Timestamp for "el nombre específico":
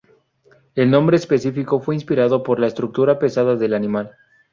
0.73-1.79